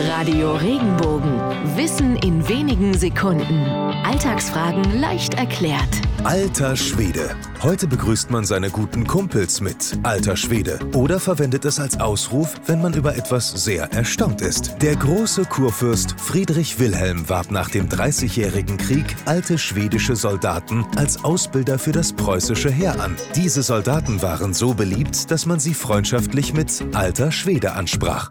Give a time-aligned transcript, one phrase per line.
[0.00, 1.40] Radio Regenbogen.
[1.76, 3.66] Wissen in wenigen Sekunden.
[4.04, 5.88] Alltagsfragen leicht erklärt.
[6.22, 7.34] Alter Schwede.
[7.62, 12.80] Heute begrüßt man seine guten Kumpels mit Alter Schwede oder verwendet es als Ausruf, wenn
[12.80, 14.76] man über etwas sehr erstaunt ist.
[14.80, 21.76] Der große Kurfürst Friedrich Wilhelm warb nach dem Dreißigjährigen Krieg alte schwedische Soldaten als Ausbilder
[21.76, 23.16] für das preußische Heer an.
[23.34, 28.30] Diese Soldaten waren so beliebt, dass man sie freundschaftlich mit Alter Schwede ansprach.